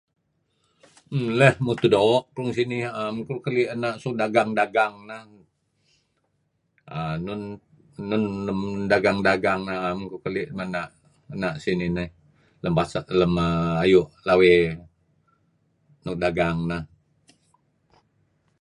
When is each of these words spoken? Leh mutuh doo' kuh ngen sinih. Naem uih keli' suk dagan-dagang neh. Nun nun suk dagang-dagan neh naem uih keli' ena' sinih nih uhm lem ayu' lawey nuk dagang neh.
Leh 1.39 1.55
mutuh 1.65 1.91
doo' 1.95 2.19
kuh 2.33 2.43
ngen 2.43 2.55
sinih. 2.57 2.85
Naem 2.93 3.17
uih 3.29 3.41
keli' 3.45 3.65
suk 4.01 4.15
dagan-dagang 4.21 4.95
neh. 5.09 5.23
Nun 7.25 7.41
nun 8.09 8.23
suk 8.45 8.87
dagang-dagan 8.91 9.59
neh 9.67 9.77
naem 9.83 9.99
uih 10.13 10.21
keli' 10.25 10.45
ena' 11.33 11.59
sinih 11.63 11.89
nih 11.97 12.09
uhm 12.63 12.77
lem 13.19 13.33
ayu' 13.83 14.07
lawey 14.27 14.55
nuk 16.03 16.17
dagang 16.23 16.57
neh. 16.69 16.83